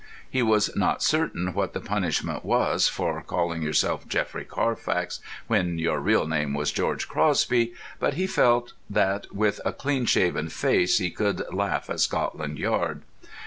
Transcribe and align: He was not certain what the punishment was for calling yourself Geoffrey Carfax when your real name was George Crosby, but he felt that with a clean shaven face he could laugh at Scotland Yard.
He 0.27 0.41
was 0.41 0.75
not 0.75 1.03
certain 1.03 1.53
what 1.53 1.73
the 1.73 1.79
punishment 1.79 2.43
was 2.43 2.87
for 2.87 3.21
calling 3.21 3.61
yourself 3.61 4.07
Geoffrey 4.07 4.45
Carfax 4.45 5.19
when 5.45 5.77
your 5.77 5.99
real 5.99 6.25
name 6.25 6.55
was 6.55 6.71
George 6.71 7.07
Crosby, 7.07 7.75
but 7.99 8.15
he 8.15 8.25
felt 8.25 8.73
that 8.89 9.31
with 9.31 9.61
a 9.63 9.71
clean 9.71 10.07
shaven 10.07 10.49
face 10.49 10.97
he 10.97 11.11
could 11.11 11.43
laugh 11.53 11.87
at 11.87 11.99
Scotland 11.99 12.57
Yard. 12.57 13.03